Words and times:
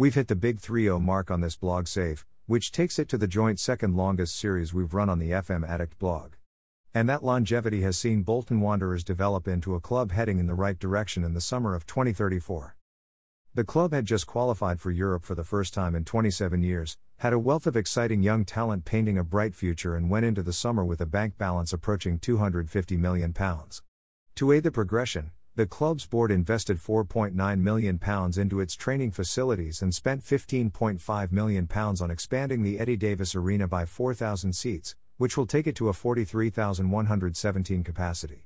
We've 0.00 0.14
hit 0.14 0.28
the 0.28 0.36
big 0.36 0.60
3 0.60 0.84
0 0.84 1.00
mark 1.00 1.28
on 1.28 1.40
this 1.40 1.56
blog 1.56 1.88
save, 1.88 2.24
which 2.46 2.70
takes 2.70 3.00
it 3.00 3.08
to 3.08 3.18
the 3.18 3.26
joint 3.26 3.58
second 3.58 3.96
longest 3.96 4.36
series 4.36 4.72
we've 4.72 4.94
run 4.94 5.08
on 5.08 5.18
the 5.18 5.32
FM 5.32 5.68
Addict 5.68 5.98
blog. 5.98 6.34
And 6.94 7.08
that 7.08 7.24
longevity 7.24 7.82
has 7.82 7.98
seen 7.98 8.22
Bolton 8.22 8.60
Wanderers 8.60 9.02
develop 9.02 9.48
into 9.48 9.74
a 9.74 9.80
club 9.80 10.12
heading 10.12 10.38
in 10.38 10.46
the 10.46 10.54
right 10.54 10.78
direction 10.78 11.24
in 11.24 11.34
the 11.34 11.40
summer 11.40 11.74
of 11.74 11.84
2034. 11.84 12.76
The 13.54 13.64
club 13.64 13.92
had 13.92 14.04
just 14.04 14.28
qualified 14.28 14.80
for 14.80 14.92
Europe 14.92 15.24
for 15.24 15.34
the 15.34 15.42
first 15.42 15.74
time 15.74 15.96
in 15.96 16.04
27 16.04 16.62
years, 16.62 16.96
had 17.16 17.32
a 17.32 17.38
wealth 17.40 17.66
of 17.66 17.76
exciting 17.76 18.22
young 18.22 18.44
talent 18.44 18.84
painting 18.84 19.18
a 19.18 19.24
bright 19.24 19.56
future, 19.56 19.96
and 19.96 20.08
went 20.08 20.24
into 20.24 20.44
the 20.44 20.52
summer 20.52 20.84
with 20.84 21.00
a 21.00 21.06
bank 21.06 21.36
balance 21.38 21.72
approaching 21.72 22.20
£250 22.20 22.96
million. 22.96 23.34
To 24.36 24.52
aid 24.52 24.62
the 24.62 24.70
progression, 24.70 25.32
the 25.58 25.66
club's 25.66 26.06
board 26.06 26.30
invested 26.30 26.78
£4.9 26.78 27.58
million 27.58 28.00
into 28.36 28.60
its 28.60 28.76
training 28.76 29.10
facilities 29.10 29.82
and 29.82 29.92
spent 29.92 30.22
£15.5 30.22 31.32
million 31.32 31.68
on 31.74 32.10
expanding 32.12 32.62
the 32.62 32.78
Eddie 32.78 32.96
Davis 32.96 33.34
Arena 33.34 33.66
by 33.66 33.84
4,000 33.84 34.52
seats, 34.52 34.94
which 35.16 35.36
will 35.36 35.48
take 35.48 35.66
it 35.66 35.74
to 35.74 35.88
a 35.88 35.92
43,117 35.92 37.82
capacity. 37.82 38.44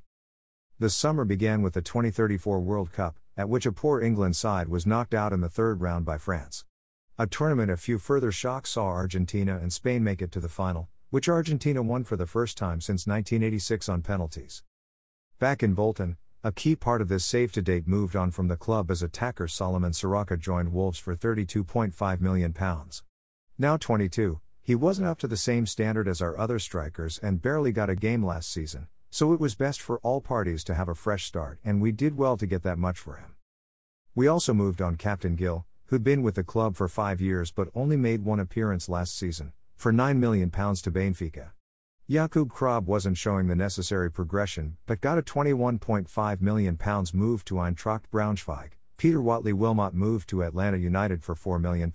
The 0.78 0.88
summer 0.88 1.26
began 1.26 1.60
with 1.60 1.74
the 1.74 1.82
2034 1.82 2.60
World 2.60 2.92
Cup, 2.92 3.18
at 3.36 3.50
which 3.50 3.66
a 3.66 3.72
poor 3.72 4.00
England 4.00 4.34
side 4.34 4.70
was 4.70 4.86
knocked 4.86 5.12
out 5.12 5.34
in 5.34 5.42
the 5.42 5.50
third 5.50 5.82
round 5.82 6.06
by 6.06 6.16
France. 6.16 6.64
A 7.18 7.26
tournament 7.26 7.70
a 7.70 7.76
few 7.76 7.98
further 7.98 8.32
shocks 8.32 8.70
saw 8.70 8.86
Argentina 8.86 9.58
and 9.60 9.70
Spain 9.70 10.02
make 10.02 10.22
it 10.22 10.32
to 10.32 10.40
the 10.40 10.48
final, 10.48 10.88
which 11.10 11.28
Argentina 11.28 11.82
won 11.82 12.04
for 12.04 12.16
the 12.16 12.26
first 12.26 12.56
time 12.56 12.80
since 12.80 13.06
1986 13.06 13.90
on 13.90 14.00
penalties. 14.00 14.62
Back 15.38 15.62
in 15.62 15.74
Bolton, 15.74 16.16
a 16.44 16.50
key 16.50 16.74
part 16.74 17.00
of 17.00 17.08
this 17.08 17.24
save 17.24 17.52
to 17.52 17.62
date 17.62 17.86
moved 17.86 18.16
on 18.16 18.32
from 18.32 18.48
the 18.48 18.56
club 18.56 18.90
as 18.90 19.00
attacker 19.00 19.46
Solomon 19.46 19.92
Soraka 19.92 20.36
joined 20.36 20.72
Wolves 20.72 20.98
for 20.98 21.14
£32.5 21.14 22.20
million. 22.20 22.52
Now 23.58 23.76
22, 23.76 24.40
he 24.60 24.74
wasn't 24.74 25.06
up 25.06 25.20
to 25.20 25.28
the 25.28 25.36
same 25.36 25.66
standard 25.66 26.08
as 26.08 26.20
our 26.20 26.36
other 26.36 26.58
strikers 26.58 27.20
and 27.22 27.40
barely 27.40 27.70
got 27.70 27.90
a 27.90 27.94
game 27.94 28.24
last 28.24 28.50
season, 28.50 28.88
so 29.08 29.32
it 29.32 29.38
was 29.38 29.54
best 29.54 29.80
for 29.80 30.00
all 30.00 30.20
parties 30.20 30.64
to 30.64 30.74
have 30.74 30.88
a 30.88 30.96
fresh 30.96 31.26
start, 31.26 31.60
and 31.64 31.80
we 31.80 31.92
did 31.92 32.16
well 32.16 32.36
to 32.36 32.46
get 32.46 32.64
that 32.64 32.78
much 32.78 32.98
for 32.98 33.18
him. 33.18 33.36
We 34.16 34.26
also 34.26 34.52
moved 34.52 34.82
on 34.82 34.96
Captain 34.96 35.36
Gill, 35.36 35.64
who'd 35.86 36.02
been 36.02 36.24
with 36.24 36.34
the 36.34 36.42
club 36.42 36.74
for 36.74 36.88
five 36.88 37.20
years 37.20 37.52
but 37.52 37.68
only 37.72 37.96
made 37.96 38.24
one 38.24 38.40
appearance 38.40 38.88
last 38.88 39.16
season, 39.16 39.52
for 39.76 39.92
£9 39.92 40.16
million 40.16 40.50
to 40.50 40.90
Benfica. 40.90 41.50
Jakub 42.12 42.48
Krab 42.48 42.84
wasn't 42.84 43.16
showing 43.16 43.46
the 43.46 43.56
necessary 43.56 44.10
progression, 44.10 44.76
but 44.84 45.00
got 45.00 45.16
a 45.16 45.22
£21.5 45.22 46.42
million 46.42 46.78
move 47.14 47.42
to 47.46 47.54
Eintracht 47.54 48.02
Braunschweig. 48.12 48.72
Peter 48.98 49.22
Watley 49.22 49.54
Wilmot 49.54 49.94
moved 49.94 50.28
to 50.28 50.42
Atlanta 50.42 50.76
United 50.76 51.24
for 51.24 51.34
£4 51.34 51.58
million. 51.58 51.90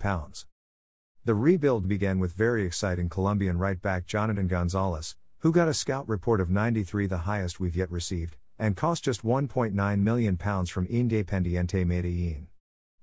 The 1.24 1.36
rebuild 1.36 1.86
began 1.86 2.18
with 2.18 2.32
very 2.32 2.64
exciting 2.64 3.08
Colombian 3.08 3.58
right 3.58 3.80
back 3.80 4.06
Jonathan 4.06 4.48
Gonzalez, 4.48 5.14
who 5.38 5.52
got 5.52 5.68
a 5.68 5.72
scout 5.72 6.08
report 6.08 6.40
of 6.40 6.50
93, 6.50 7.06
the 7.06 7.18
highest 7.18 7.60
we've 7.60 7.76
yet 7.76 7.88
received, 7.88 8.36
and 8.58 8.76
cost 8.76 9.04
just 9.04 9.22
£1.9 9.22 10.00
million 10.00 10.36
from 10.36 10.88
Independiente 10.88 11.86
Medellin. 11.86 12.48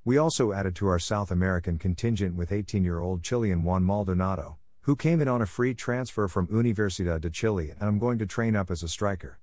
We 0.03 0.17
also 0.17 0.51
added 0.51 0.75
to 0.75 0.87
our 0.89 0.99
South 0.99 1.31
American 1.31 1.77
contingent 1.77 2.35
with 2.35 2.51
18 2.51 2.83
year 2.83 2.99
old 2.99 3.23
Chilean 3.23 3.63
Juan 3.63 3.85
Maldonado, 3.85 4.57
who 4.85 4.95
came 4.95 5.19
in 5.19 5.27
on 5.27 5.41
a 5.41 5.47
free 5.47 5.73
transfer 5.73 6.27
from 6.27 6.45
Universidad 6.45 7.19
de 7.19 7.29
Chile 7.31 7.71
and 7.71 7.89
I'm 7.89 7.97
going 7.97 8.19
to 8.19 8.25
train 8.27 8.55
up 8.55 8.69
as 8.69 8.83
a 8.83 8.87
striker. 8.87 9.39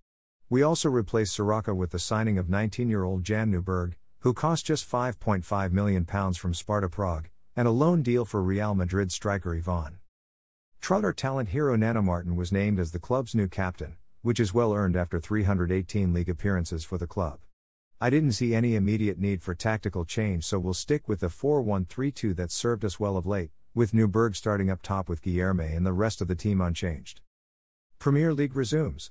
We 0.48 0.62
also 0.62 0.88
replaced 0.88 1.36
Soraka 1.36 1.74
with 1.74 1.90
the 1.90 1.98
signing 1.98 2.38
of 2.38 2.48
19 2.48 2.88
year 2.88 3.02
old 3.02 3.24
Jan 3.24 3.50
Newberg, 3.50 3.96
who 4.20 4.34
cost 4.34 4.66
just 4.66 4.88
£5.5 4.88 5.72
million 5.72 6.04
from 6.04 6.54
Sparta 6.54 6.88
Prague, 6.88 7.28
and 7.56 7.66
a 7.66 7.72
loan 7.72 8.02
deal 8.02 8.24
for 8.24 8.40
Real 8.40 8.76
Madrid 8.76 9.10
striker 9.10 9.56
Ivan. 9.56 9.98
Trotter 10.80 11.12
talent 11.12 11.48
hero 11.48 11.74
Nana 11.74 12.02
Martin 12.02 12.36
was 12.36 12.52
named 12.52 12.78
as 12.78 12.92
the 12.92 13.00
club's 13.00 13.34
new 13.34 13.48
captain, 13.48 13.96
which 14.20 14.38
is 14.38 14.54
well 14.54 14.72
earned 14.72 14.94
after 14.94 15.18
318 15.18 16.12
league 16.12 16.28
appearances 16.28 16.84
for 16.84 16.98
the 16.98 17.08
club. 17.08 17.40
I 18.00 18.10
didn't 18.10 18.32
see 18.32 18.54
any 18.54 18.76
immediate 18.76 19.18
need 19.18 19.42
for 19.42 19.56
tactical 19.56 20.04
change, 20.04 20.44
so 20.44 20.60
we'll 20.60 20.72
stick 20.72 21.08
with 21.08 21.18
the 21.18 21.28
4 21.28 21.62
1 21.62 21.86
3 21.86 22.12
2 22.12 22.34
that 22.34 22.52
served 22.52 22.84
us 22.84 23.00
well 23.00 23.16
of 23.16 23.26
late, 23.26 23.50
with 23.74 23.94
Newberg 23.94 24.36
starting 24.36 24.70
up 24.70 24.82
top 24.82 25.08
with 25.08 25.22
Guilherme 25.22 25.76
and 25.76 25.86
the 25.86 25.92
rest 25.92 26.20
of 26.20 26.28
the 26.28 26.34
team 26.34 26.60
unchanged. 26.60 27.22
Premier 27.98 28.34
League 28.34 28.54
resumes. 28.54 29.10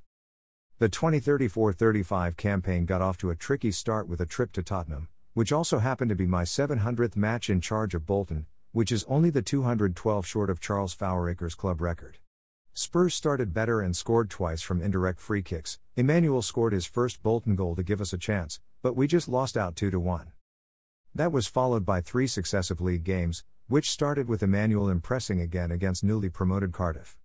The 0.78 0.90
2034 0.90 1.74
35 1.74 2.38
campaign 2.38 2.86
got 2.86 3.02
off 3.02 3.18
to 3.20 3.30
a 3.32 3.36
tricky 3.36 3.72
start 3.72 4.08
with 4.08 4.22
a 4.22 4.26
trip 4.26 4.52
to 4.54 4.64
Tottenham, 4.64 5.08
which 5.34 5.52
also 5.52 5.80
happened 5.80 6.10
to 6.10 6.16
be 6.16 6.28
my 6.28 6.44
700th 6.44 7.16
match 7.16 7.50
in 7.50 7.62
charge 7.62 7.96
of 7.96 8.06
Bolton, 8.06 8.46
which 8.72 8.92
is 8.92 9.04
only 9.06 9.30
the 9.30 9.42
212 9.42 10.26
short 10.28 10.50
of 10.50 10.60
Charles 10.60 10.94
Foweraker's 10.94 11.56
club 11.56 11.82
record. 11.82 12.20
Spurs 12.74 13.14
started 13.14 13.54
better 13.54 13.82
and 13.82 13.96
scored 13.96 14.30
twice 14.30 14.62
from 14.62 14.82
indirect 14.82 15.20
free 15.20 15.42
kicks. 15.42 15.80
Emmanuel 15.96 16.42
scored 16.42 16.74
his 16.74 16.86
first 16.86 17.22
Bolton 17.24 17.56
goal 17.56 17.76
to 17.76 17.84
give 17.84 18.00
us 18.00 18.14
a 18.14 18.18
chance, 18.18 18.60
but 18.82 18.96
we 18.96 19.08
just 19.08 19.28
lost 19.28 19.58
out 19.58 19.76
2 19.76 20.00
1. 20.00 20.32
That 21.14 21.34
was 21.34 21.48
followed 21.48 21.86
by 21.86 22.00
three 22.00 22.28
successive 22.28 22.80
league 22.80 23.04
games, 23.04 23.44
which 23.72 23.90
started 23.90 24.28
with 24.28 24.44
Emmanuel 24.44 24.90
impressing 24.90 25.40
again 25.40 25.72
against 25.72 26.04
newly 26.04 26.30
promoted 26.30 26.74
Cardiff. 26.74 27.18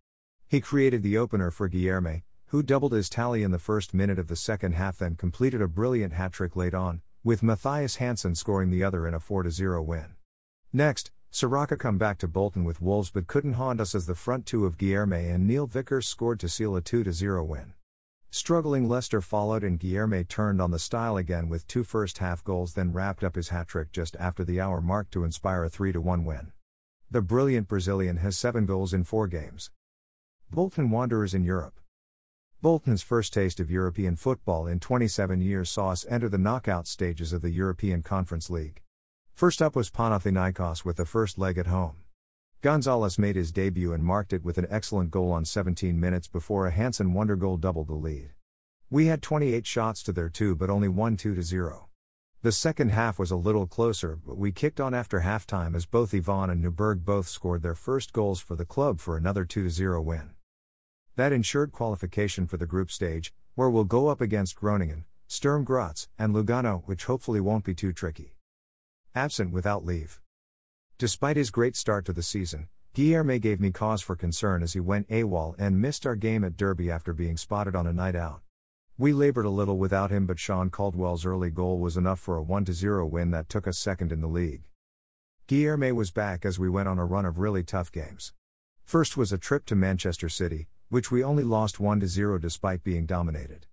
He 0.46 0.60
created 0.60 1.02
the 1.02 1.18
opener 1.18 1.50
for 1.50 1.68
Guilherme, 1.68 2.22
who 2.46 2.62
doubled 2.62 2.92
his 2.92 3.08
tally 3.08 3.42
in 3.42 3.50
the 3.50 3.58
first 3.58 3.92
minute 3.92 4.16
of 4.16 4.28
the 4.28 4.36
second 4.36 4.74
half, 4.74 4.98
then 4.98 5.16
completed 5.16 5.60
a 5.60 5.66
brilliant 5.66 6.12
hat 6.12 6.32
trick 6.32 6.54
late 6.54 6.72
on, 6.72 7.02
with 7.24 7.42
Matthias 7.42 7.96
Hansen 7.96 8.36
scoring 8.36 8.70
the 8.70 8.84
other 8.84 9.08
in 9.08 9.14
a 9.14 9.18
4 9.18 9.50
0 9.50 9.82
win. 9.82 10.14
Next, 10.72 11.10
Soraka 11.32 11.76
come 11.76 11.98
back 11.98 12.16
to 12.18 12.28
Bolton 12.28 12.62
with 12.62 12.80
Wolves 12.80 13.10
but 13.10 13.26
couldn't 13.26 13.54
haunt 13.54 13.80
us 13.80 13.92
as 13.92 14.06
the 14.06 14.14
front 14.14 14.46
two 14.46 14.66
of 14.66 14.78
Guilherme 14.78 15.34
and 15.34 15.48
Neil 15.48 15.66
Vickers 15.66 16.06
scored 16.06 16.38
to 16.38 16.48
seal 16.48 16.76
a 16.76 16.80
2 16.80 17.10
0 17.10 17.42
win. 17.42 17.74
Struggling 18.36 18.86
Leicester 18.86 19.22
followed 19.22 19.64
and 19.64 19.80
Guilherme 19.80 20.28
turned 20.28 20.60
on 20.60 20.70
the 20.70 20.78
style 20.78 21.16
again 21.16 21.48
with 21.48 21.66
two 21.66 21.82
first 21.82 22.18
half 22.18 22.44
goals, 22.44 22.74
then 22.74 22.92
wrapped 22.92 23.24
up 23.24 23.34
his 23.34 23.48
hat 23.48 23.66
trick 23.66 23.90
just 23.92 24.14
after 24.16 24.44
the 24.44 24.60
hour 24.60 24.82
mark 24.82 25.08
to 25.12 25.24
inspire 25.24 25.64
a 25.64 25.70
3 25.70 25.92
1 25.92 26.22
win. 26.22 26.52
The 27.10 27.22
brilliant 27.22 27.66
Brazilian 27.66 28.18
has 28.18 28.36
seven 28.36 28.66
goals 28.66 28.92
in 28.92 29.04
four 29.04 29.26
games. 29.26 29.70
Bolton 30.50 30.90
Wanderers 30.90 31.32
in 31.32 31.44
Europe. 31.44 31.80
Bolton's 32.60 33.02
first 33.02 33.32
taste 33.32 33.58
of 33.58 33.70
European 33.70 34.16
football 34.16 34.66
in 34.66 34.80
27 34.80 35.40
years 35.40 35.70
saw 35.70 35.92
us 35.92 36.04
enter 36.10 36.28
the 36.28 36.36
knockout 36.36 36.86
stages 36.86 37.32
of 37.32 37.40
the 37.40 37.52
European 37.52 38.02
Conference 38.02 38.50
League. 38.50 38.82
First 39.32 39.62
up 39.62 39.74
was 39.74 39.88
Panathinaikos 39.88 40.84
with 40.84 40.98
the 40.98 41.06
first 41.06 41.38
leg 41.38 41.56
at 41.56 41.68
home. 41.68 42.02
Gonzalez 42.66 43.16
made 43.16 43.36
his 43.36 43.52
debut 43.52 43.92
and 43.92 44.02
marked 44.02 44.32
it 44.32 44.42
with 44.42 44.58
an 44.58 44.66
excellent 44.68 45.12
goal 45.12 45.30
on 45.30 45.44
17 45.44 46.00
minutes 46.00 46.26
before 46.26 46.66
a 46.66 46.72
Hansen 46.72 47.12
wonder 47.12 47.36
goal 47.36 47.58
doubled 47.58 47.86
the 47.86 47.94
lead. 47.94 48.30
We 48.90 49.06
had 49.06 49.22
28 49.22 49.64
shots 49.64 50.02
to 50.02 50.12
their 50.12 50.28
2 50.28 50.56
but 50.56 50.68
only 50.68 50.88
won 50.88 51.16
2 51.16 51.36
to 51.36 51.42
0. 51.42 51.86
The 52.42 52.50
second 52.50 52.88
half 52.88 53.20
was 53.20 53.30
a 53.30 53.36
little 53.36 53.68
closer, 53.68 54.16
but 54.16 54.36
we 54.36 54.50
kicked 54.50 54.80
on 54.80 54.94
after 54.94 55.20
halftime 55.20 55.76
as 55.76 55.86
both 55.86 56.12
Ivan 56.12 56.50
and 56.50 56.60
Newberg 56.60 57.04
both 57.04 57.28
scored 57.28 57.62
their 57.62 57.76
first 57.76 58.12
goals 58.12 58.40
for 58.40 58.56
the 58.56 58.64
club 58.64 58.98
for 58.98 59.16
another 59.16 59.44
2 59.44 59.68
0 59.68 60.02
win. 60.02 60.30
That 61.14 61.32
ensured 61.32 61.70
qualification 61.70 62.48
for 62.48 62.56
the 62.56 62.66
group 62.66 62.90
stage, 62.90 63.32
where 63.54 63.70
we'll 63.70 63.84
go 63.84 64.08
up 64.08 64.20
against 64.20 64.56
Groningen, 64.56 65.04
Sturm 65.28 65.62
Graz, 65.62 66.08
and 66.18 66.34
Lugano, 66.34 66.82
which 66.84 67.04
hopefully 67.04 67.38
won't 67.38 67.62
be 67.62 67.74
too 67.74 67.92
tricky. 67.92 68.34
Absent 69.14 69.52
without 69.52 69.84
leave. 69.84 70.20
Despite 70.98 71.36
his 71.36 71.50
great 71.50 71.76
start 71.76 72.06
to 72.06 72.14
the 72.14 72.22
season, 72.22 72.68
Guilherme 72.94 73.38
gave 73.38 73.60
me 73.60 73.70
cause 73.70 74.00
for 74.00 74.16
concern 74.16 74.62
as 74.62 74.72
he 74.72 74.80
went 74.80 75.10
AWOL 75.10 75.54
and 75.58 75.78
missed 75.78 76.06
our 76.06 76.16
game 76.16 76.42
at 76.42 76.56
Derby 76.56 76.90
after 76.90 77.12
being 77.12 77.36
spotted 77.36 77.76
on 77.76 77.86
a 77.86 77.92
night 77.92 78.16
out. 78.16 78.40
We 78.96 79.12
labored 79.12 79.44
a 79.44 79.50
little 79.50 79.76
without 79.76 80.10
him, 80.10 80.24
but 80.24 80.38
Sean 80.38 80.70
Caldwell's 80.70 81.26
early 81.26 81.50
goal 81.50 81.80
was 81.80 81.98
enough 81.98 82.18
for 82.18 82.38
a 82.38 82.42
1 82.42 82.64
0 82.72 83.04
win 83.04 83.30
that 83.32 83.50
took 83.50 83.66
us 83.66 83.76
second 83.76 84.10
in 84.10 84.22
the 84.22 84.26
league. 84.26 84.62
Guilherme 85.46 85.94
was 85.94 86.10
back 86.10 86.46
as 86.46 86.58
we 86.58 86.70
went 86.70 86.88
on 86.88 86.98
a 86.98 87.04
run 87.04 87.26
of 87.26 87.38
really 87.38 87.62
tough 87.62 87.92
games. 87.92 88.32
First 88.82 89.18
was 89.18 89.34
a 89.34 89.38
trip 89.38 89.66
to 89.66 89.74
Manchester 89.74 90.30
City, 90.30 90.66
which 90.88 91.10
we 91.10 91.22
only 91.22 91.44
lost 91.44 91.78
1 91.78 92.06
0 92.06 92.38
despite 92.38 92.82
being 92.82 93.04
dominated. 93.04 93.66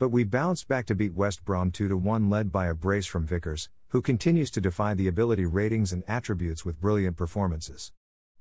But 0.00 0.08
we 0.08 0.24
bounced 0.24 0.66
back 0.66 0.86
to 0.86 0.96
beat 0.96 1.14
West 1.14 1.44
Brom 1.44 1.70
2 1.70 1.96
1 1.96 2.28
led 2.28 2.50
by 2.50 2.66
a 2.66 2.74
brace 2.74 3.06
from 3.06 3.28
Vickers, 3.28 3.68
who 3.94 4.02
continues 4.02 4.50
to 4.50 4.60
defy 4.60 4.92
the 4.92 5.06
ability 5.06 5.46
ratings 5.46 5.92
and 5.92 6.02
attributes 6.08 6.64
with 6.64 6.80
brilliant 6.80 7.16
performances. 7.16 7.92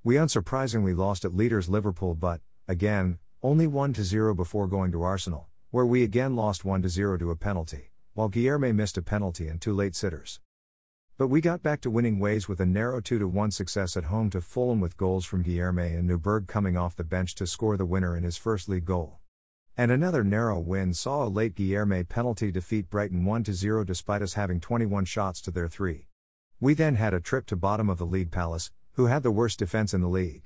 We 0.03 0.15
unsurprisingly 0.15 0.97
lost 0.97 1.23
at 1.25 1.35
leaders 1.35 1.69
Liverpool 1.69 2.15
but, 2.15 2.41
again, 2.67 3.19
only 3.44 3.67
1 3.67 3.94
0 3.94 4.33
before 4.33 4.65
going 4.65 4.91
to 4.94 5.03
Arsenal, 5.03 5.45
where 5.69 5.85
we 5.85 6.01
again 6.01 6.35
lost 6.35 6.65
1 6.65 6.88
0 6.88 7.19
to 7.19 7.29
a 7.29 7.35
penalty, 7.35 7.91
while 8.15 8.31
Guilherme 8.31 8.73
missed 8.73 8.97
a 8.97 9.03
penalty 9.03 9.47
and 9.47 9.61
two 9.61 9.73
late 9.75 9.94
sitters. 9.94 10.39
But 11.19 11.27
we 11.27 11.39
got 11.39 11.61
back 11.61 11.81
to 11.81 11.91
winning 11.91 12.17
ways 12.17 12.49
with 12.49 12.59
a 12.59 12.65
narrow 12.65 12.99
2 12.99 13.27
1 13.27 13.51
success 13.51 13.95
at 13.95 14.06
home 14.06 14.31
to 14.31 14.41
Fulham 14.41 14.79
with 14.79 14.97
goals 14.97 15.23
from 15.23 15.44
Guilherme 15.44 15.99
and 15.99 16.07
Newberg 16.07 16.47
coming 16.47 16.77
off 16.77 16.95
the 16.95 17.03
bench 17.03 17.35
to 17.35 17.45
score 17.45 17.77
the 17.77 17.85
winner 17.85 18.17
in 18.17 18.23
his 18.23 18.38
first 18.38 18.67
league 18.67 18.85
goal. 18.85 19.19
And 19.75 19.91
another 19.91 20.23
narrow 20.23 20.59
win 20.59 20.93
saw 20.93 21.25
a 21.25 21.27
late 21.27 21.55
Guilherme 21.55 22.07
penalty 22.07 22.51
defeat 22.51 22.91
Brighton 22.91 23.25
1 23.25 23.45
0 23.45 23.83
despite 23.83 24.21
us 24.21 24.33
having 24.33 24.59
21 24.59 25.05
shots 25.05 25.41
to 25.41 25.49
their 25.49 25.67
3. 25.67 26.07
We 26.59 26.75
then 26.75 26.93
had 26.93 27.15
a 27.15 27.19
trip 27.19 27.47
to 27.47 27.55
bottom 27.55 27.89
of 27.89 27.97
the 27.97 28.05
league 28.05 28.29
Palace, 28.29 28.69
who 28.93 29.07
had 29.07 29.23
the 29.23 29.31
worst 29.31 29.57
defense 29.57 29.91
in 29.91 30.01
the 30.01 30.07
league. 30.07 30.43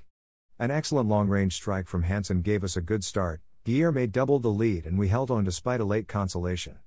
An 0.58 0.70
excellent 0.70 1.10
long 1.10 1.28
range 1.28 1.52
strike 1.52 1.88
from 1.88 2.04
Hansen 2.04 2.40
gave 2.40 2.64
us 2.64 2.74
a 2.74 2.80
good 2.80 3.04
start, 3.04 3.42
Guilherme 3.66 4.10
doubled 4.10 4.44
the 4.44 4.48
lead 4.48 4.86
and 4.86 4.98
we 4.98 5.08
held 5.08 5.30
on 5.30 5.44
despite 5.44 5.80
a 5.80 5.84
late 5.84 6.08
consolation. 6.08 6.78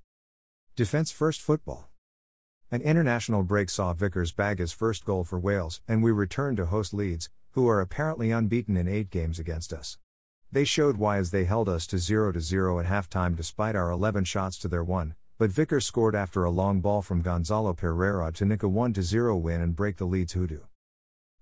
Defense 0.74 1.12
First 1.12 1.40
Football 1.40 1.90
An 2.72 2.82
international 2.82 3.44
break 3.44 3.70
saw 3.70 3.92
Vickers 3.92 4.32
bag 4.32 4.58
his 4.58 4.72
first 4.72 5.04
goal 5.04 5.22
for 5.22 5.38
Wales, 5.38 5.80
and 5.86 6.02
we 6.02 6.10
returned 6.10 6.56
to 6.56 6.66
host 6.66 6.92
Leeds, 6.92 7.30
who 7.52 7.68
are 7.68 7.80
apparently 7.80 8.32
unbeaten 8.32 8.76
in 8.76 8.88
eight 8.88 9.10
games 9.10 9.38
against 9.38 9.72
us. 9.72 9.96
They 10.52 10.64
showed 10.64 10.98
why 10.98 11.16
as 11.16 11.30
they 11.30 11.44
held 11.44 11.70
us 11.70 11.86
to 11.86 11.98
0 11.98 12.38
0 12.38 12.78
at 12.78 12.84
halftime 12.84 13.34
despite 13.34 13.74
our 13.74 13.90
11 13.90 14.24
shots 14.24 14.58
to 14.58 14.68
their 14.68 14.84
1, 14.84 15.14
but 15.38 15.50
Vickers 15.50 15.86
scored 15.86 16.14
after 16.14 16.44
a 16.44 16.50
long 16.50 16.82
ball 16.82 17.00
from 17.00 17.22
Gonzalo 17.22 17.72
Pereira 17.72 18.30
to 18.32 18.44
nick 18.44 18.62
a 18.62 18.68
1 18.68 18.92
0 18.92 19.36
win 19.38 19.62
and 19.62 19.74
break 19.74 19.96
the 19.96 20.04
Leeds 20.04 20.34
hoodoo. 20.34 20.60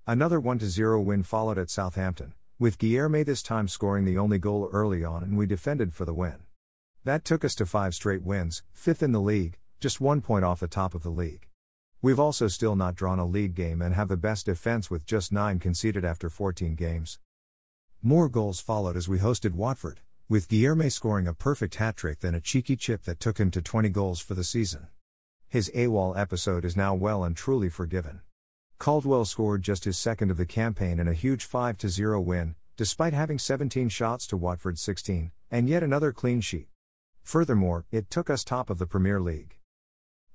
Another 0.07 0.39
1 0.39 0.61
0 0.61 1.01
win 1.01 1.25
followed 1.25 1.59
at 1.59 1.71
Southampton, 1.71 2.35
with 2.61 2.79
Guilherme 2.79 3.27
this 3.27 3.43
time 3.43 3.67
scoring 3.67 4.05
the 4.05 4.17
only 4.17 4.39
goal 4.39 4.71
early 4.73 5.03
on 5.03 5.25
and 5.25 5.37
we 5.37 5.45
defended 5.45 5.93
for 5.93 6.05
the 6.05 6.15
win. 6.15 6.45
That 7.03 7.25
took 7.25 7.45
us 7.45 7.57
to 7.57 7.67
five 7.67 7.97
straight 7.97 8.23
wins, 8.23 8.63
fifth 8.73 9.03
in 9.03 9.11
the 9.11 9.21
league, 9.21 9.59
just 9.81 10.01
one 10.01 10.21
point 10.21 10.45
off 10.45 10.61
the 10.61 10.69
top 10.69 10.95
of 10.95 11.03
the 11.03 11.11
league. 11.11 11.49
We've 12.01 12.21
also 12.21 12.47
still 12.47 12.77
not 12.77 12.95
drawn 12.95 13.19
a 13.19 13.27
league 13.27 13.57
game 13.57 13.83
and 13.83 13.93
have 13.97 14.07
the 14.07 14.17
best 14.17 14.47
defense 14.47 14.89
with 14.89 15.05
just 15.05 15.33
9 15.33 15.59
conceded 15.59 16.05
after 16.05 16.31
14 16.31 16.77
games. 16.77 17.19
More 18.03 18.31
goals 18.31 18.61
followed 18.61 18.97
as 18.97 19.09
we 19.09 19.19
hosted 19.19 19.53
Watford, 19.53 20.01
with 20.27 20.49
Guilherme 20.49 20.91
scoring 20.91 21.27
a 21.27 21.35
perfect 21.35 21.75
hat 21.75 21.99
trick 21.99 22.21
then 22.21 22.35
a 22.35 22.41
cheeky 22.41 22.75
chip 22.75 23.03
that 23.03 23.21
took 23.21 23.37
him 23.37 23.51
to 23.51 23.61
20 23.61 23.91
goals 23.91 24.21
for 24.21 24.33
the 24.33 24.43
season. 24.43 24.89
His 25.51 25.71
AWOL 25.75 26.17
episode 26.17 26.65
is 26.65 26.79
now 26.79 26.95
well 26.95 27.23
and 27.23 27.37
truly 27.37 27.69
forgiven. 27.69 28.23
Caldwell 28.79 29.27
scored 29.27 29.61
just 29.61 29.85
his 29.85 29.99
second 29.99 30.31
of 30.31 30.39
the 30.39 30.47
campaign 30.47 30.99
in 30.99 31.09
a 31.09 31.13
huge 31.13 31.45
5 31.45 31.79
0 31.79 32.21
win, 32.23 32.55
despite 32.79 33.13
having 33.13 33.39
17 33.39 33.91
shots 33.91 34.27
to 34.29 34.37
Watford's 34.39 34.81
16, 34.81 35.31
and 35.51 35.69
yet 35.69 35.83
another 35.83 36.11
clean 36.11 36.41
sheet. 36.41 36.69
Furthermore, 37.23 37.85
it 37.93 38.09
took 38.09 38.31
us 38.31 38.45
top 38.45 38.71
of 38.71 38.79
the 38.79 38.87
Premier 38.87 39.21
League. 39.21 39.59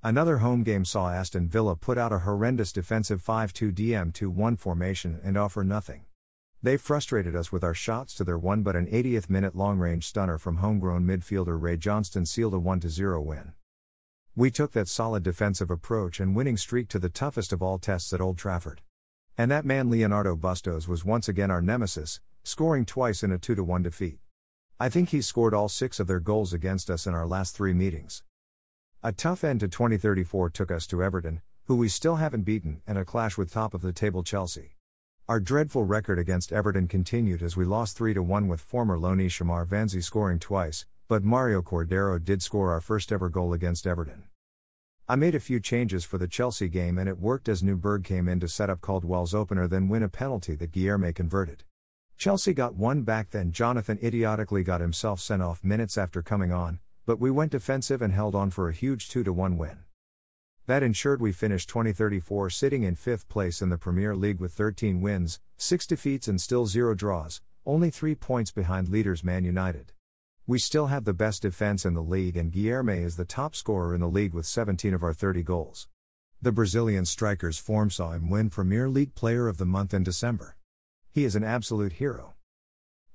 Another 0.03 0.37
home 0.37 0.61
game 0.61 0.85
saw 0.85 1.09
Aston 1.09 1.47
Villa 1.47 1.75
put 1.75 1.97
out 1.97 2.13
a 2.13 2.19
horrendous 2.19 2.71
defensive 2.71 3.23
5 3.23 3.53
2 3.53 3.71
DM 3.71 4.13
2 4.13 4.29
1 4.29 4.55
formation 4.55 5.19
and 5.23 5.35
offer 5.35 5.63
nothing. 5.63 6.05
They 6.65 6.77
frustrated 6.77 7.35
us 7.35 7.51
with 7.51 7.63
our 7.63 7.75
shots 7.75 8.15
to 8.15 8.23
their 8.23 8.39
one 8.39 8.63
but 8.63 8.75
an 8.75 8.87
80th 8.87 9.29
minute 9.29 9.55
long 9.55 9.77
range 9.77 10.07
stunner 10.07 10.39
from 10.39 10.57
homegrown 10.57 11.05
midfielder 11.05 11.61
Ray 11.61 11.77
Johnston 11.77 12.25
sealed 12.25 12.55
a 12.55 12.59
1 12.59 12.81
0 12.81 13.21
win. 13.21 13.53
We 14.35 14.49
took 14.49 14.71
that 14.71 14.87
solid 14.87 15.21
defensive 15.21 15.69
approach 15.69 16.19
and 16.19 16.35
winning 16.35 16.57
streak 16.57 16.87
to 16.87 16.97
the 16.97 17.07
toughest 17.07 17.53
of 17.53 17.61
all 17.61 17.77
tests 17.77 18.11
at 18.13 18.19
Old 18.19 18.39
Trafford. 18.39 18.81
And 19.37 19.51
that 19.51 19.63
man 19.63 19.91
Leonardo 19.91 20.35
Bustos 20.35 20.87
was 20.87 21.05
once 21.05 21.29
again 21.29 21.51
our 21.51 21.61
nemesis, 21.61 22.19
scoring 22.43 22.83
twice 22.83 23.21
in 23.21 23.31
a 23.31 23.37
2 23.37 23.63
1 23.63 23.83
defeat. 23.83 24.17
I 24.79 24.89
think 24.89 25.09
he 25.09 25.21
scored 25.21 25.53
all 25.53 25.69
six 25.69 25.99
of 25.99 26.07
their 26.07 26.19
goals 26.19 26.51
against 26.51 26.89
us 26.89 27.05
in 27.05 27.13
our 27.13 27.27
last 27.27 27.55
three 27.55 27.73
meetings. 27.75 28.23
A 29.03 29.11
tough 29.11 29.43
end 29.43 29.59
to 29.59 29.67
2034 29.67 30.49
took 30.49 30.71
us 30.71 30.87
to 30.87 31.03
Everton, 31.03 31.43
who 31.65 31.75
we 31.75 31.89
still 31.89 32.15
haven't 32.15 32.41
beaten, 32.41 32.81
and 32.87 32.97
a 32.97 33.05
clash 33.05 33.37
with 33.37 33.53
top 33.53 33.75
of 33.75 33.83
the 33.83 33.93
table 33.93 34.23
Chelsea. 34.23 34.74
Our 35.27 35.39
dreadful 35.39 35.85
record 35.85 36.19
against 36.19 36.53
Everton 36.53 36.87
continued 36.87 37.41
as 37.41 37.57
we 37.57 37.65
lost 37.65 37.97
3 37.97 38.13
1 38.13 38.47
with 38.47 38.61
former 38.61 38.95
loanee 38.95 39.25
Shamar 39.25 39.65
Vanzi 39.65 40.03
scoring 40.03 40.37
twice, 40.37 40.85
but 41.07 41.23
Mario 41.23 41.63
Cordero 41.63 42.23
did 42.23 42.43
score 42.43 42.71
our 42.71 42.79
first 42.79 43.11
ever 43.11 43.27
goal 43.27 43.51
against 43.51 43.87
Everton. 43.87 44.25
I 45.09 45.15
made 45.15 45.33
a 45.33 45.39
few 45.39 45.59
changes 45.59 46.05
for 46.05 46.19
the 46.19 46.27
Chelsea 46.27 46.67
game 46.67 46.99
and 46.99 47.09
it 47.09 47.17
worked 47.17 47.49
as 47.49 47.63
Newberg 47.63 48.03
came 48.03 48.27
in 48.27 48.39
to 48.39 48.47
set 48.47 48.69
up 48.69 48.81
Caldwell's 48.81 49.33
opener 49.33 49.67
then 49.67 49.89
win 49.89 50.03
a 50.03 50.09
penalty 50.09 50.53
that 50.57 50.71
Guilherme 50.71 51.15
converted. 51.15 51.63
Chelsea 52.17 52.53
got 52.53 52.75
one 52.75 53.01
back 53.01 53.31
then 53.31 53.51
Jonathan 53.51 53.97
idiotically 54.03 54.63
got 54.63 54.79
himself 54.79 55.19
sent 55.19 55.41
off 55.41 55.63
minutes 55.63 55.97
after 55.97 56.21
coming 56.21 56.51
on, 56.51 56.77
but 57.07 57.19
we 57.19 57.31
went 57.31 57.51
defensive 57.51 58.03
and 58.03 58.13
held 58.13 58.35
on 58.35 58.51
for 58.51 58.69
a 58.69 58.73
huge 58.73 59.09
2 59.09 59.23
1 59.33 59.57
win. 59.57 59.79
That 60.67 60.81
ensured 60.81 61.21
we 61.21 61.31
finished 61.31 61.69
2034 61.69 62.49
sitting 62.49 62.81
in 62.81 62.95
fifth 62.95 63.29
place 63.29 63.61
in 63.61 63.69
the 63.69 63.77
Premier 63.77 64.15
League 64.15 64.39
with 64.39 64.51
13 64.53 64.99
wins, 64.99 65.39
6 65.57 65.85
defeats, 65.85 66.27
and 66.27 66.41
still 66.41 66.65
0 66.65 66.95
draws, 66.95 67.39
only 67.67 67.91
3 67.91 68.15
points 68.15 68.49
behind 68.49 68.89
leaders 68.89 69.23
Man 69.23 69.43
United. 69.43 69.93
We 70.47 70.57
still 70.57 70.87
have 70.87 71.05
the 71.05 71.13
best 71.13 71.43
defense 71.43 71.85
in 71.85 71.93
the 71.93 72.01
league, 72.01 72.35
and 72.35 72.51
Guilherme 72.51 73.03
is 73.03 73.15
the 73.15 73.25
top 73.25 73.55
scorer 73.55 73.93
in 73.93 74.01
the 74.01 74.07
league 74.07 74.33
with 74.33 74.47
17 74.47 74.91
of 74.95 75.03
our 75.03 75.13
30 75.13 75.43
goals. 75.43 75.87
The 76.41 76.51
Brazilian 76.51 77.05
striker's 77.05 77.59
form 77.59 77.91
saw 77.91 78.13
him 78.13 78.31
win 78.31 78.49
Premier 78.49 78.89
League 78.89 79.13
Player 79.13 79.47
of 79.47 79.57
the 79.57 79.65
Month 79.65 79.93
in 79.93 80.01
December. 80.01 80.57
He 81.11 81.25
is 81.25 81.35
an 81.35 81.43
absolute 81.43 81.93
hero. 81.93 82.33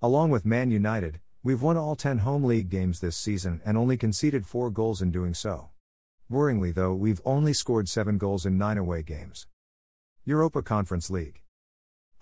Along 0.00 0.31
with 0.31 0.47
Man 0.47 0.70
United, 0.70 1.19
we've 1.43 1.62
won 1.62 1.76
all 1.76 1.97
10 1.97 2.19
home 2.19 2.44
league 2.44 2.69
games 2.69 3.00
this 3.00 3.17
season 3.17 3.61
and 3.64 3.76
only 3.76 3.97
conceded 3.97 4.47
4 4.47 4.70
goals 4.70 5.02
in 5.02 5.11
doing 5.11 5.35
so. 5.35 5.70
Worryingly, 6.31 6.73
though, 6.73 6.94
we've 6.94 7.21
only 7.25 7.53
scored 7.53 7.88
7 7.88 8.17
goals 8.17 8.47
in 8.47 8.56
9 8.56 8.79
away 8.79 9.03
games. 9.03 9.49
Europa 10.25 10.62
Conference 10.62 11.11
League. 11.11 11.43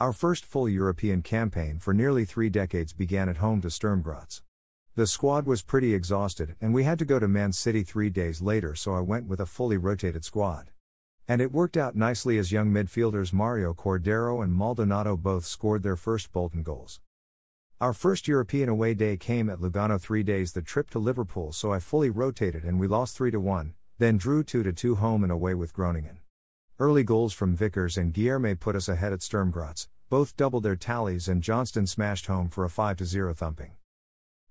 Our 0.00 0.14
first 0.14 0.46
full 0.46 0.66
European 0.66 1.20
campaign 1.20 1.78
for 1.78 1.92
nearly 1.92 2.24
three 2.24 2.48
decades 2.48 2.94
began 2.94 3.28
at 3.28 3.36
home 3.36 3.60
to 3.60 3.70
Sturm 3.70 4.00
Graz. 4.00 4.40
The 4.94 5.06
squad 5.06 5.44
was 5.44 5.62
pretty 5.62 5.92
exhausted, 5.92 6.56
and 6.58 6.72
we 6.72 6.84
had 6.84 6.98
to 7.00 7.04
go 7.04 7.18
to 7.18 7.28
Man 7.28 7.52
City 7.52 7.82
three 7.82 8.08
days 8.08 8.40
later, 8.40 8.74
so 8.74 8.94
I 8.94 9.00
went 9.00 9.26
with 9.26 9.40
a 9.40 9.46
fully 9.46 9.76
rotated 9.76 10.24
squad. 10.24 10.70
And 11.28 11.42
it 11.42 11.52
worked 11.52 11.76
out 11.76 11.94
nicely 11.94 12.38
as 12.38 12.50
young 12.50 12.72
midfielders 12.72 13.34
Mario 13.34 13.74
Cordero 13.74 14.42
and 14.42 14.54
Maldonado 14.54 15.18
both 15.18 15.44
scored 15.44 15.82
their 15.82 15.96
first 15.96 16.32
Bolton 16.32 16.62
goals. 16.62 17.00
Our 17.78 17.92
first 17.92 18.26
European 18.26 18.70
away 18.70 18.94
day 18.94 19.18
came 19.18 19.50
at 19.50 19.58
Lugano 19.58 20.00
three 20.00 20.22
days 20.22 20.52
the 20.52 20.62
trip 20.62 20.88
to 20.90 20.98
Liverpool, 20.98 21.52
so 21.52 21.74
I 21.74 21.78
fully 21.78 22.08
rotated 22.08 22.64
and 22.64 22.80
we 22.80 22.88
lost 22.88 23.14
3 23.18 23.30
1, 23.32 23.74
then 23.98 24.16
drew 24.16 24.42
2 24.42 24.72
2 24.72 24.94
home 24.94 25.22
and 25.22 25.32
away 25.32 25.54
with 25.54 25.74
Groningen. 25.74 26.18
Early 26.78 27.02
goals 27.02 27.32
from 27.32 27.56
Vickers 27.56 27.98
and 27.98 28.14
Guilherme 28.14 28.58
put 28.58 28.76
us 28.76 28.88
ahead 28.88 29.12
at 29.12 29.22
Sturm 29.22 29.50
Graz, 29.50 29.88
both 30.08 30.36
doubled 30.36 30.62
their 30.62 30.76
tallies 30.76 31.28
and 31.28 31.42
Johnston 31.42 31.86
smashed 31.86 32.26
home 32.26 32.48
for 32.48 32.64
a 32.64 32.70
5 32.70 33.04
0 33.04 33.34
thumping. 33.34 33.72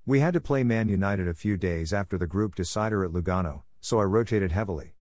We 0.06 0.20
had 0.20 0.34
to 0.34 0.42
play 0.42 0.64
Man 0.64 0.90
United 0.90 1.28
a 1.28 1.34
few 1.34 1.58
days 1.58 1.94
after 1.94 2.18
the 2.18 2.28
group 2.28 2.56
decider 2.56 3.04
at 3.04 3.12
Lugano, 3.12 3.64
so 3.80 4.00
I 4.00 4.04
rotated 4.04 4.52
heavily. 4.52 4.94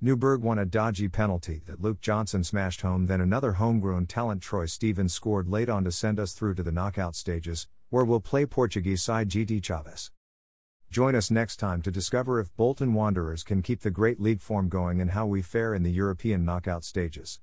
Newberg 0.00 0.40
won 0.40 0.58
a 0.58 0.64
dodgy 0.64 1.08
penalty 1.08 1.60
that 1.66 1.82
Luke 1.82 2.00
Johnson 2.00 2.42
smashed 2.42 2.80
home, 2.80 3.06
then 3.06 3.20
another 3.20 3.52
homegrown 3.52 4.06
talent 4.06 4.40
Troy 4.40 4.64
Stevens 4.64 5.12
scored 5.12 5.48
late 5.48 5.68
on 5.68 5.84
to 5.84 5.92
send 5.92 6.18
us 6.18 6.32
through 6.32 6.54
to 6.54 6.62
the 6.62 6.72
knockout 6.72 7.14
stages, 7.14 7.68
where 7.90 8.04
we'll 8.04 8.20
play 8.20 8.46
Portuguese 8.46 9.02
side 9.02 9.28
GD 9.28 9.60
Chaves. 9.60 10.10
Join 10.90 11.14
us 11.14 11.30
next 11.30 11.58
time 11.58 11.82
to 11.82 11.92
discover 11.92 12.40
if 12.40 12.56
Bolton 12.56 12.94
Wanderers 12.94 13.44
can 13.44 13.62
keep 13.62 13.82
the 13.82 13.92
great 13.92 14.18
league 14.18 14.40
form 14.40 14.68
going 14.68 15.00
and 15.00 15.12
how 15.12 15.24
we 15.24 15.40
fare 15.40 15.72
in 15.72 15.84
the 15.84 15.92
European 15.92 16.44
knockout 16.44 16.82
stages. 16.82 17.38